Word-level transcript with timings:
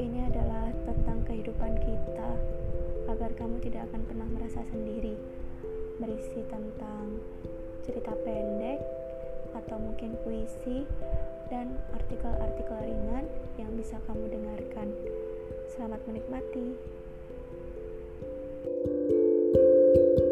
ini 0.00 0.24
adalah 0.24 0.72
tentang 0.88 1.20
kehidupan 1.28 1.76
kita 1.84 2.30
agar 3.12 3.30
kamu 3.36 3.60
tidak 3.60 3.84
akan 3.92 4.00
pernah 4.08 4.28
merasa 4.32 4.64
sendiri 4.72 5.12
berisi 6.00 6.40
tentang 6.48 7.20
cerita 7.84 8.16
pendek 8.24 8.80
atau 9.52 9.76
mungkin 9.76 10.16
puisi 10.24 10.88
dan 11.52 11.76
artikel-artikel 11.92 12.80
ringan 12.80 13.28
yang 13.60 13.68
bisa 13.76 14.00
kamu 14.08 14.24
dengarkan. 14.32 14.88
Selamat 15.76 16.00
menikmati. 16.08 16.96
thank 18.80 20.20
you 20.20 20.29